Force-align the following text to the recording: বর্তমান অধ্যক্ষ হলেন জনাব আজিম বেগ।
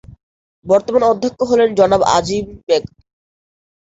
বর্তমান 0.65 1.03
অধ্যক্ষ 1.03 1.39
হলেন 1.51 1.69
জনাব 1.79 2.01
আজিম 2.17 2.45
বেগ। 2.67 2.83